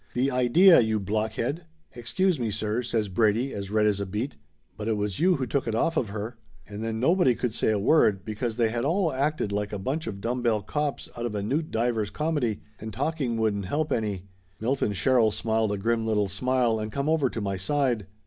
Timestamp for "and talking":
12.79-13.37